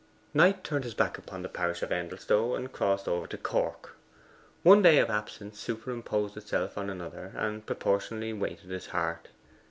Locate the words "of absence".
4.97-5.59